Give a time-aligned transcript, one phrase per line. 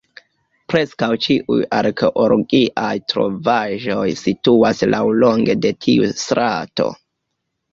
[0.73, 6.91] Preskaŭ ĉiuj arkeologiaj trovaĵoj situas laŭlonge de tiu strato.